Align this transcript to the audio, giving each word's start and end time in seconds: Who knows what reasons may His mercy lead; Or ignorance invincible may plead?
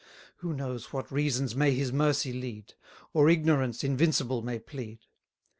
Who 0.37 0.51
knows 0.55 0.91
what 0.91 1.11
reasons 1.11 1.55
may 1.55 1.75
His 1.75 1.93
mercy 1.93 2.33
lead; 2.33 2.73
Or 3.13 3.29
ignorance 3.29 3.83
invincible 3.83 4.41
may 4.41 4.57
plead? 4.57 5.01